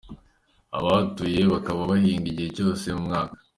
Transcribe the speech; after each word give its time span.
Abahatuye 0.77 1.39
bakaba 1.53 1.81
bahinga 1.91 2.25
igihe 2.31 2.49
cyose 2.57 2.85
mu 2.95 3.01
mwaka. 3.07 3.35